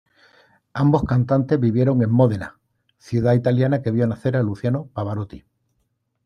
Ambos 0.73 1.03
cantantes 1.03 1.59
vivieron 1.59 2.01
en 2.01 2.09
Módena, 2.09 2.57
ciudad 2.97 3.33
italiana 3.35 3.83
que 3.83 3.91
vio 3.91 4.07
nacer 4.07 4.35
a 4.35 4.41
Luciano 4.41 4.87
Pavarotti. 4.95 5.45